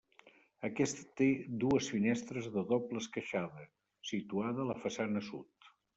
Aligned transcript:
Aquesta 0.67 1.03
té 1.19 1.27
dues 1.63 1.89
finestres 1.95 2.47
de 2.55 2.63
doble 2.71 3.03
esqueixada, 3.05 3.67
situada 4.13 4.65
a 4.65 4.71
la 4.71 4.79
façana 4.87 5.25
sud. 5.29 5.75